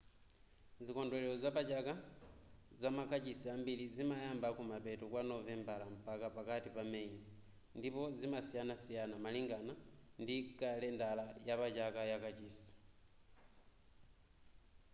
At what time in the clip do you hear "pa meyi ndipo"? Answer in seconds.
6.75-8.01